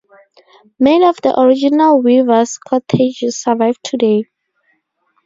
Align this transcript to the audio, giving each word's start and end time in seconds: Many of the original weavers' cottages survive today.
Many 0.79 1.05
of 1.05 1.17
the 1.21 1.39
original 1.39 2.01
weavers' 2.01 2.57
cottages 2.57 3.37
survive 3.37 3.75
today. 3.83 4.25